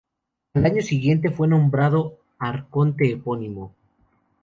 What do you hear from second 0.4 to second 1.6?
Al año siguiente fue